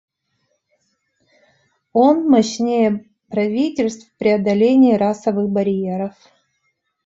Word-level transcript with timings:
Он 1.93 2.27
мощнее 2.27 3.05
правительств 3.29 4.09
в 4.09 4.17
преодолении 4.17 4.95
расовых 4.95 5.49
барьеров. 5.51 6.15